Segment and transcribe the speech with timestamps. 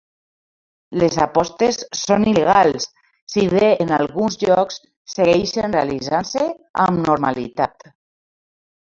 [1.01, 2.87] Les apostes són il·legals,
[3.33, 4.79] si bé en alguns llocs
[5.17, 6.49] segueixen realitzant-se
[6.87, 7.87] amb normalitat.